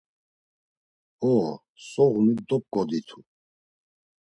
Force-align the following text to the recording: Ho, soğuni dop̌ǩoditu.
Ho, 1.23 1.33
soğuni 1.89 2.33
dop̌ǩoditu. 2.47 3.19